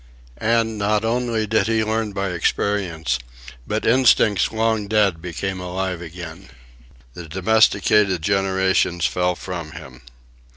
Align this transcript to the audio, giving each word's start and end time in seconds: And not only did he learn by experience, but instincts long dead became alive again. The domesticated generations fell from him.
And 0.39 0.79
not 0.79 1.05
only 1.05 1.45
did 1.45 1.67
he 1.67 1.83
learn 1.83 2.11
by 2.11 2.29
experience, 2.29 3.19
but 3.67 3.85
instincts 3.85 4.51
long 4.51 4.87
dead 4.87 5.21
became 5.21 5.59
alive 5.59 6.01
again. 6.01 6.49
The 7.13 7.29
domesticated 7.29 8.23
generations 8.23 9.05
fell 9.05 9.35
from 9.35 9.73
him. 9.73 10.01